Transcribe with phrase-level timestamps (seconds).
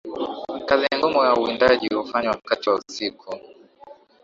[0.67, 3.29] Kazi ngumu ya uwindaji hufanywa wakati wa usiku